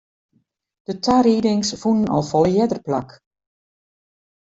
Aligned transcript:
De 0.87 0.93
tariedings 1.05 1.69
fûnen 1.81 2.11
al 2.15 2.23
folle 2.31 2.51
earder 2.61 2.81
plak. 2.87 3.09